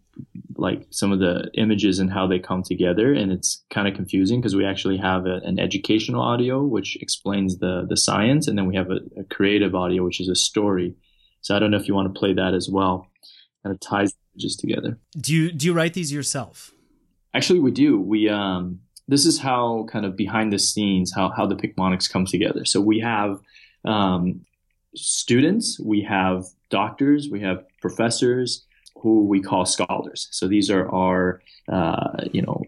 [0.58, 4.40] like some of the images and how they come together and it's kind of confusing
[4.40, 8.66] because we actually have a, an educational audio which explains the the science and then
[8.66, 10.96] we have a, a, creative audio which is a story.
[11.42, 13.08] So i don't know if you want to play that as well.
[13.64, 14.98] Kind of ties images together.
[15.20, 16.72] Do you do you write these yourself?
[17.34, 18.00] Actually we do.
[18.00, 22.26] We um this is how kind of behind the scenes how how the picmonics come
[22.26, 22.66] together.
[22.66, 23.40] So we have
[23.84, 24.46] um
[24.96, 28.65] students we have doctors we have professors
[28.96, 30.28] who we call scholars.
[30.32, 32.64] So these are our, uh, you know,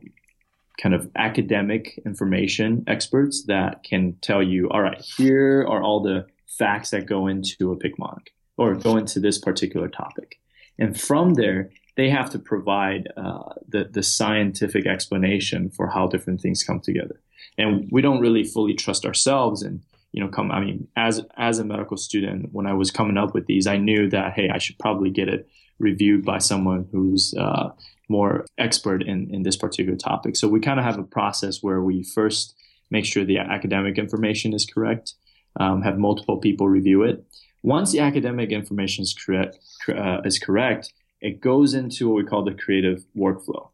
[0.82, 6.28] kind of academic information experts that can tell you, all right, here are all the
[6.46, 10.40] facts that go into a Picmonic or go into this particular topic.
[10.80, 16.42] And from there, they have to provide uh, the, the scientific explanation for how different
[16.42, 17.20] things come together.
[17.58, 19.82] And we don't really fully trust ourselves and
[20.14, 23.34] you know come i mean as as a medical student when i was coming up
[23.34, 27.34] with these i knew that hey i should probably get it reviewed by someone who's
[27.38, 27.70] uh,
[28.10, 30.36] more expert in, in this particular topic.
[30.36, 32.56] So we kind of have a process where we first
[32.90, 35.14] make sure the academic information is correct,
[35.60, 37.26] um, have multiple people review it.
[37.64, 39.58] Once the academic information is correct,
[39.90, 43.70] uh, is correct, it goes into what we call the creative workflow.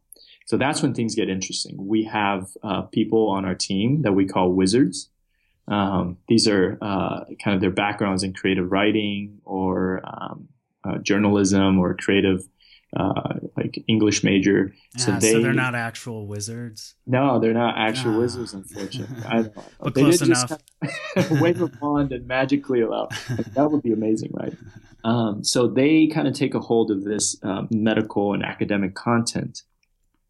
[0.45, 1.75] So that's when things get interesting.
[1.77, 5.09] We have uh, people on our team that we call wizards.
[5.67, 10.49] Um, these are uh, kind of their backgrounds in creative writing or um,
[10.83, 12.43] uh, journalism or creative
[12.95, 14.73] uh, like English major.
[14.97, 16.95] So, they, so they're not actual wizards.
[17.07, 18.19] No, they're not actual ah.
[18.19, 19.23] wizards, unfortunately.
[19.27, 20.51] I but they close enough.
[21.15, 23.09] Just wave a wand and magically allow.
[23.53, 24.53] that would be amazing, right?
[25.05, 29.63] Um, so they kind of take a hold of this uh, medical and academic content,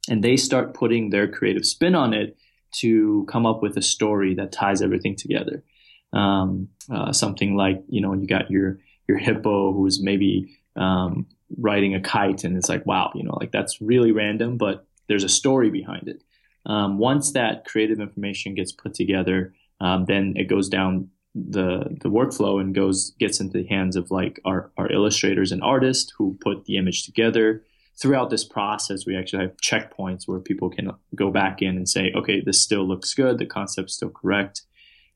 [0.10, 2.36] and they start putting their creative spin on it
[2.80, 5.64] to come up with a story that ties everything together.
[6.12, 11.94] um, uh, something like you know you got your your hippo who's maybe um, riding
[11.96, 15.30] a kite and it's like wow you know like that's really random but there's a
[15.30, 16.24] story behind it.
[16.66, 22.10] Um, once that creative information gets put together um, then it goes down the the
[22.10, 26.38] workflow and goes gets into the hands of like our, our illustrators and artists who
[26.42, 27.64] put the image together.
[28.00, 32.12] Throughout this process we actually have checkpoints where people can go back in and say
[32.16, 33.40] okay this still looks good.
[33.40, 34.62] The concept's still correct.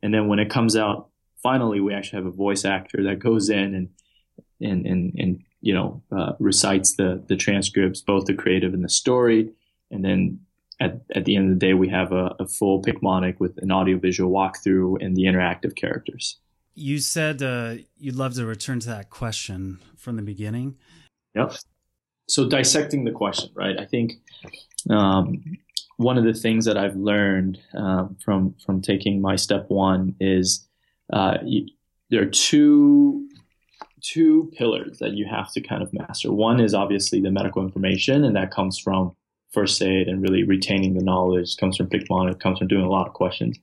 [0.01, 1.09] And then when it comes out
[1.41, 3.89] finally we actually have a voice actor that goes in and
[4.61, 8.89] and and, and you know uh, recites the the transcripts both the creative and the
[8.89, 9.51] story.
[9.91, 10.39] And then
[10.79, 13.71] at, at the end of the day we have a, a full Picmonic with an
[13.71, 16.37] audiovisual walkthrough and the interactive characters.
[16.75, 20.75] You said uh, you'd love to return to that question from the beginning.
[21.35, 21.53] Yep.
[22.27, 23.79] So dissecting the question right?
[23.79, 24.13] I think
[24.89, 25.43] um,
[25.97, 30.66] one of the things that I've learned um, from from taking my step one is
[31.11, 31.67] uh, you,
[32.09, 33.29] there are two
[34.01, 36.31] two pillars that you have to kind of master.
[36.31, 39.15] One is obviously the medical information, and that comes from
[39.51, 41.57] first aid and really retaining the knowledge.
[41.57, 43.57] Comes from Picmonic, comes from doing a lot of questions.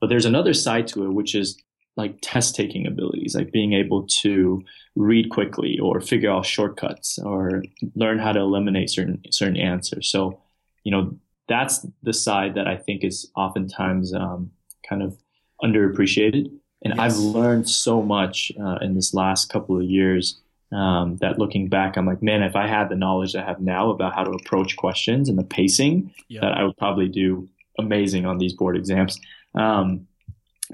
[0.00, 1.56] But there's another side to it, which is
[1.96, 4.62] like test taking abilities, like being able to
[4.96, 7.62] read quickly or figure out shortcuts or
[7.94, 10.08] learn how to eliminate certain certain answers.
[10.08, 10.40] So,
[10.84, 11.16] you know,
[11.48, 14.50] that's the side that I think is oftentimes um,
[14.88, 15.18] kind of
[15.62, 16.50] underappreciated.
[16.84, 16.98] And yes.
[16.98, 20.40] I've learned so much uh, in this last couple of years
[20.72, 23.90] um, that looking back, I'm like, man, if I had the knowledge I have now
[23.90, 28.38] about how to approach questions and the pacing, that I would probably do amazing on
[28.38, 29.20] these board exams.
[29.54, 30.06] Um,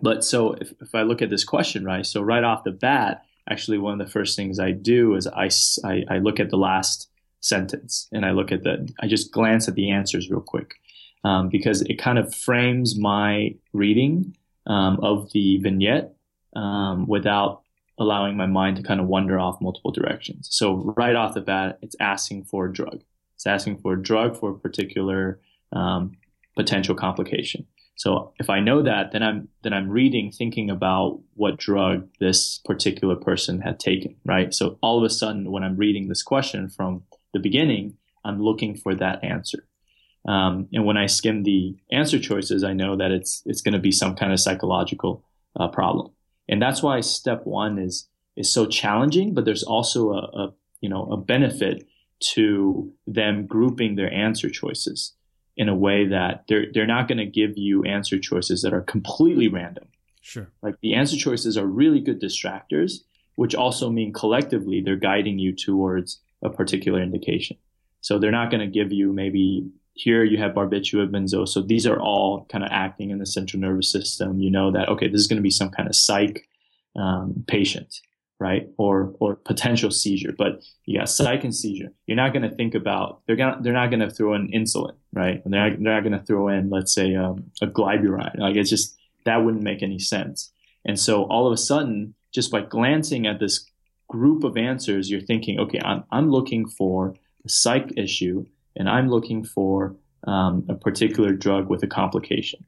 [0.01, 2.07] but so if, if I look at this question, right?
[2.07, 5.51] So right off the bat, actually, one of the first things I do is I,
[5.85, 9.69] I, I look at the last sentence and I look at the, I just glance
[9.69, 10.75] at the answers real quick
[11.25, 14.37] um, because it kind of frames my reading
[14.69, 16.15] um, of the vignette
[16.55, 17.63] um, without
[17.99, 20.49] allowing my mind to kind of wander off multiple directions.
[20.51, 23.03] So right off the bat, it's asking for a drug.
[23.35, 25.41] It's asking for a drug for a particular
[25.73, 26.17] um,
[26.55, 27.67] potential complication.
[27.97, 32.59] So if I know that, then I'm then I'm reading, thinking about what drug this
[32.59, 34.55] particular person had taken, right?
[34.55, 37.03] So all of a sudden, when I'm reading this question from
[37.33, 39.65] the beginning, I'm looking for that answer.
[40.27, 43.81] Um, and when I skim the answer choices, I know that it's it's going to
[43.81, 45.25] be some kind of psychological
[45.59, 46.13] uh, problem,
[46.49, 49.35] and that's why step one is is so challenging.
[49.35, 51.87] But there's also a, a you know a benefit
[52.21, 55.15] to them grouping their answer choices
[55.57, 58.83] in a way that they're they're not going to give you answer choices that are
[58.83, 59.89] completely random.
[60.21, 60.51] Sure.
[60.63, 62.99] Like the answer choices are really good distractors,
[63.37, 67.57] which also mean collectively they're guiding you towards a particular indication.
[68.01, 71.47] So they're not going to give you maybe here you have barbiturate benzo.
[71.47, 74.41] So these are all kind of acting in the central nervous system.
[74.41, 76.49] You know that okay, this is going to be some kind of psych
[76.97, 78.01] um, patient,
[78.39, 78.69] right?
[78.79, 80.33] Or or potential seizure.
[80.37, 81.93] But you got psych and seizure.
[82.07, 84.95] You're not going to think about they're gonna they're not going to throw in insulin,
[85.13, 85.45] right?
[85.45, 88.39] And they're not, they're not going to throw in let's say um, a glyburide.
[88.39, 90.53] Like it's just that wouldn't make any sense.
[90.85, 93.67] And so all of a sudden, just by glancing at this
[94.09, 98.47] group of answers, you're thinking, okay, I'm, I'm looking for a psych issue
[98.79, 102.65] and I'm looking for um, a particular drug with a complication.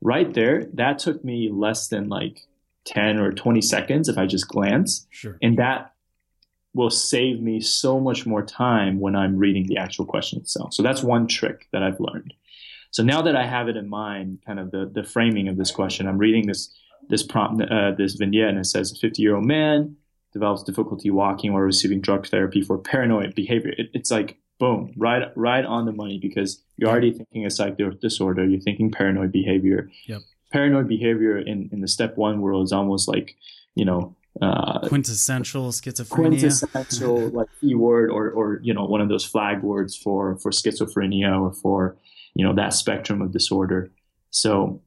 [0.00, 2.46] Right there, that took me less than like
[2.84, 5.06] 10 or 20 seconds if I just glance.
[5.10, 5.38] Sure.
[5.42, 5.92] And that
[6.74, 10.74] will save me so much more time when I'm reading the actual question itself.
[10.74, 12.34] So that's one trick that I've learned.
[12.90, 15.70] So now that I have it in mind, kind of the, the framing of this
[15.70, 16.72] question, I'm reading this
[17.10, 19.96] this prompt, uh, this vignette, and it says a 50 year old man
[20.32, 23.74] develops difficulty walking while receiving drug therapy for paranoid behavior.
[23.76, 27.76] It, it's like boom, right, right on the money because you're already thinking a psych
[28.00, 28.44] disorder.
[28.44, 29.90] You're thinking paranoid behavior.
[30.06, 30.22] Yep.
[30.52, 33.36] Paranoid behavior in, in the step one world is almost like,
[33.74, 36.10] you know, uh, quintessential schizophrenia.
[36.10, 41.40] Quintessential like keyword or, or, you know, one of those flag words for, for schizophrenia
[41.40, 41.96] or for,
[42.34, 43.90] you know, that spectrum of disorder.
[44.30, 44.80] So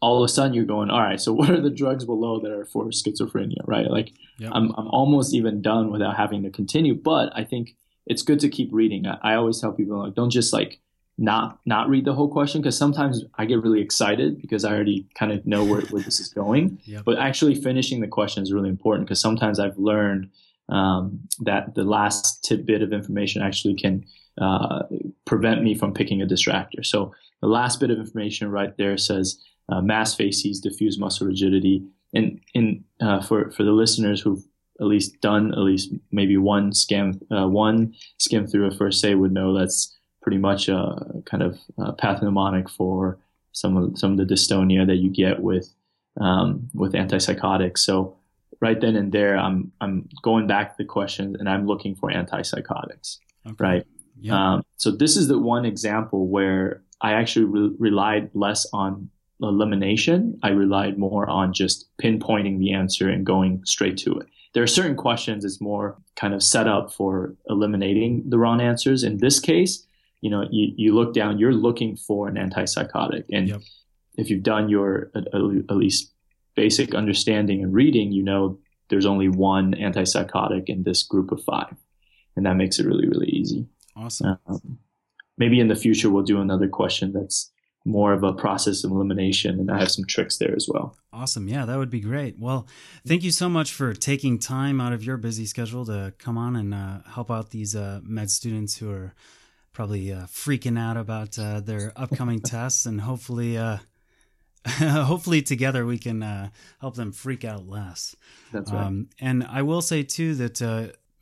[0.00, 2.50] all of a sudden you're going, all right, so what are the drugs below that
[2.50, 3.90] are for schizophrenia, right?
[3.90, 4.50] Like yep.
[4.52, 7.76] I'm, I'm almost even done without having to continue, but I think
[8.06, 9.06] it's good to keep reading.
[9.06, 10.80] I, I always tell people like, don't just like
[11.18, 12.62] not, not read the whole question.
[12.62, 16.20] Cause sometimes I get really excited because I already kind of know where, where this
[16.20, 17.04] is going, yep.
[17.04, 20.30] but actually finishing the question is really important because sometimes I've learned
[20.68, 24.04] um, that the last tidbit of information actually can
[24.40, 24.84] uh,
[25.26, 26.84] prevent me from picking a distractor.
[26.84, 29.38] So the last bit of information right there says,
[29.68, 31.84] uh, masked facies, diffuse muscle rigidity.
[32.14, 34.44] And in uh, for for the listeners who've
[34.82, 39.16] at least done at least maybe one skim uh, one skim through a First Aid
[39.16, 41.58] would know that's pretty much a kind of
[41.98, 43.18] pathognomonic for
[43.52, 45.72] some of some of the dystonia that you get with
[46.20, 47.78] um, with antipsychotics.
[47.78, 48.16] So
[48.60, 52.10] right then and there, I'm I'm going back to the questions and I'm looking for
[52.10, 53.18] antipsychotics.
[53.46, 53.56] Okay.
[53.58, 53.86] Right.
[54.20, 54.54] Yeah.
[54.54, 59.10] Um, so this is the one example where I actually re- relied less on
[59.42, 60.38] elimination.
[60.42, 64.26] I relied more on just pinpointing the answer and going straight to it.
[64.54, 69.02] There are certain questions it's more kind of set up for eliminating the wrong answers.
[69.02, 69.86] In this case,
[70.20, 73.24] you know, you, you look down, you're looking for an antipsychotic.
[73.32, 73.60] And yep.
[74.16, 76.12] if you've done your at, at least
[76.54, 78.58] basic understanding and reading, you know
[78.90, 81.74] there's only one antipsychotic in this group of five.
[82.36, 83.66] And that makes it really, really easy.
[83.96, 84.38] Awesome.
[84.46, 84.78] Um,
[85.38, 87.51] maybe in the future we'll do another question that's
[87.84, 90.96] more of a process of elimination and I have some tricks there as well.
[91.12, 91.48] Awesome.
[91.48, 92.38] Yeah, that would be great.
[92.38, 92.66] Well,
[93.06, 96.56] thank you so much for taking time out of your busy schedule to come on
[96.56, 99.14] and uh, help out these uh, med students who are
[99.72, 103.78] probably uh, freaking out about uh, their upcoming tests and hopefully uh,
[104.66, 106.48] hopefully together we can uh,
[106.80, 108.14] help them freak out less.
[108.52, 108.86] That's right.
[108.86, 110.60] Um, and I will say too that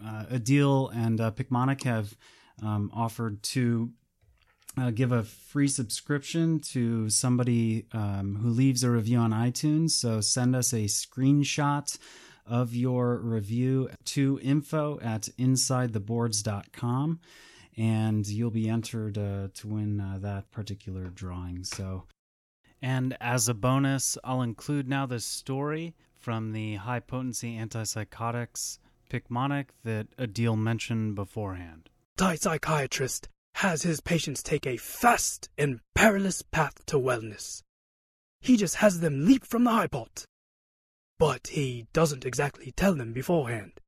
[0.02, 2.14] Adil and uh, Picmonic have
[2.62, 3.90] um, offered to
[4.76, 9.90] uh, give a free subscription to somebody um, who leaves a review on iTunes.
[9.90, 11.98] So send us a screenshot
[12.46, 17.20] of your review to info at insidetheboards.com
[17.76, 21.64] and you'll be entered uh, to win uh, that particular drawing.
[21.64, 22.04] So,
[22.82, 29.66] and as a bonus, I'll include now the story from the high potency antipsychotics Picmonic
[29.84, 31.88] that Adil mentioned beforehand.
[32.18, 37.62] Psychiatrist has his patients take a fast and perilous path to wellness.
[38.40, 40.24] He just has them leap from the high pot.
[41.18, 43.80] But he doesn't exactly tell them beforehand.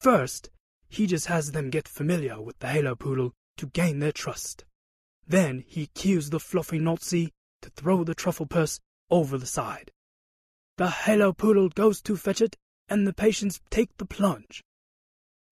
[0.00, 0.50] First,
[0.88, 4.64] he just has them get familiar with the Halo Poodle to gain their trust.
[5.26, 7.32] Then he cues the fluffy Nazi
[7.62, 8.80] to throw the truffle purse
[9.10, 9.92] over the side.
[10.76, 12.56] The Halo Poodle goes to fetch it,
[12.88, 14.64] and the patients take the plunge.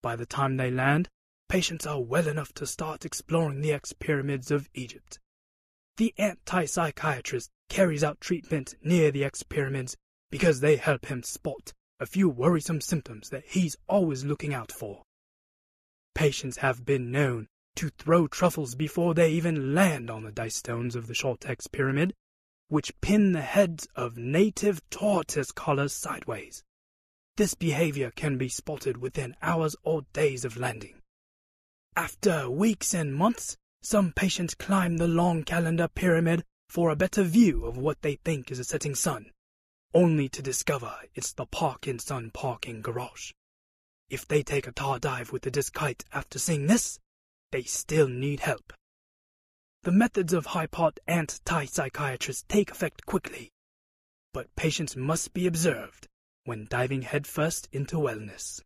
[0.03, 1.09] By the time they land,
[1.49, 5.19] patients are well enough to start exploring the X pyramids of Egypt.
[5.97, 9.97] The anti-psychiatrist carries out treatment near the X pyramids
[10.31, 15.03] because they help him spot a few worrisome symptoms that he's always looking out for.
[16.15, 20.95] Patients have been known to throw truffles before they even land on the dice stones
[20.95, 22.15] of the short X pyramid,
[22.69, 26.63] which pin the heads of native tortoise collars sideways.
[27.37, 30.98] This behavior can be spotted within hours or days of landing.
[31.97, 37.65] After weeks and months, some patients climb the long calendar pyramid for a better view
[37.65, 39.33] of what they think is a setting sun,
[39.95, 43.33] only to discover it's the Parkin Sun parking garage.
[44.11, 46.99] If they take a tar dive with the disc kite after seeing this,
[47.53, 48.73] they still need help.
[49.83, 53.51] The methods of HighPot anti-psychiatrists take effect quickly,
[54.35, 56.07] but patients must be observed
[56.45, 58.61] when diving headfirst into wellness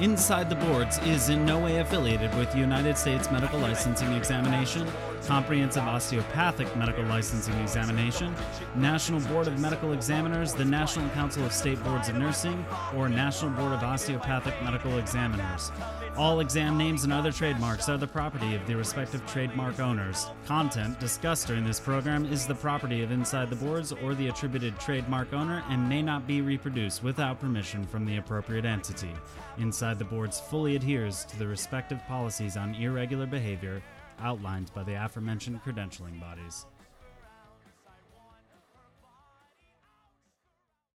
[0.00, 4.86] Inside the Boards is in no way affiliated with United States Medical Licensing Examination,
[5.26, 8.32] Comprehensive Osteopathic Medical Licensing Examination,
[8.76, 12.64] National Board of Medical Examiners, the National Council of State Boards of Nursing,
[12.94, 15.72] or National Board of Osteopathic Medical Examiners.
[16.16, 20.28] All exam names and other trademarks are the property of the respective trademark owners.
[20.46, 24.78] Content discussed during this program is the property of Inside the Boards or the attributed
[24.78, 29.12] trademark owner and may not be reproduced without permission from the appropriate entity.
[29.58, 33.82] Inside the Boards fully adheres to the respective policies on irregular behavior
[34.20, 36.66] outlined by the aforementioned credentialing bodies.